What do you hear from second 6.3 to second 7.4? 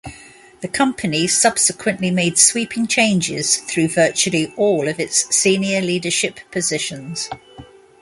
positions.